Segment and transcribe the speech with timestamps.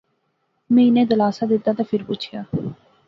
[0.73, 2.41] میں انیں دلاسا دتہ تہ فیر پچھیا